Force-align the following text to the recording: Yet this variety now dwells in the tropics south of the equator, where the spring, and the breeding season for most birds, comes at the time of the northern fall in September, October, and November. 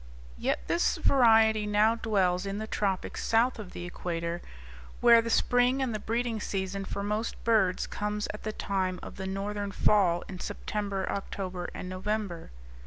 Yet 0.39 0.61
this 0.67 0.97
variety 0.97 1.67
now 1.67 1.93
dwells 1.93 2.47
in 2.47 2.57
the 2.57 2.65
tropics 2.65 3.23
south 3.23 3.59
of 3.59 3.71
the 3.71 3.85
equator, 3.85 4.41
where 4.99 5.21
the 5.21 5.29
spring, 5.29 5.79
and 5.79 5.93
the 5.93 5.99
breeding 5.99 6.39
season 6.39 6.85
for 6.85 7.03
most 7.03 7.43
birds, 7.43 7.85
comes 7.85 8.27
at 8.33 8.41
the 8.41 8.51
time 8.51 8.99
of 9.03 9.17
the 9.17 9.27
northern 9.27 9.71
fall 9.71 10.23
in 10.27 10.39
September, 10.39 11.07
October, 11.07 11.69
and 11.75 11.87
November. 11.87 12.49